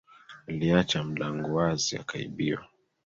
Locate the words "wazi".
1.55-1.97